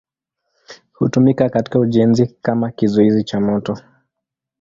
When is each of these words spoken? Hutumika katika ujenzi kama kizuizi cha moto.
Hutumika 0.93 1.49
katika 1.49 1.79
ujenzi 1.79 2.27
kama 2.41 2.71
kizuizi 2.71 3.23
cha 3.23 3.39
moto. 3.39 3.77